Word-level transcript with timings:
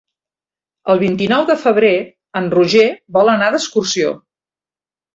El 0.93 1.01
vint-i-nou 1.03 1.45
de 1.51 1.57
febrer 1.67 1.93
en 2.43 2.49
Roger 2.57 2.89
vol 3.21 3.33
anar 3.39 3.55
d'excursió. 3.57 4.21